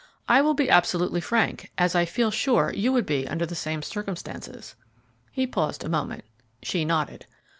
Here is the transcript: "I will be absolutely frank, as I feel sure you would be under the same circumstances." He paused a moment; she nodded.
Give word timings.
"I 0.27 0.41
will 0.41 0.55
be 0.55 0.67
absolutely 0.67 1.21
frank, 1.21 1.71
as 1.77 1.93
I 1.93 2.05
feel 2.05 2.31
sure 2.31 2.73
you 2.73 2.91
would 2.91 3.05
be 3.05 3.27
under 3.27 3.45
the 3.45 3.53
same 3.53 3.83
circumstances." 3.83 4.73
He 5.31 5.45
paused 5.45 5.83
a 5.83 5.89
moment; 5.89 6.23
she 6.63 6.85
nodded. 6.85 7.27